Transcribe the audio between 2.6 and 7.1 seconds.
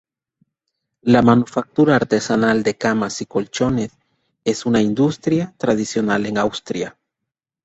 de camas y colchones es una industria tradicional en Austria.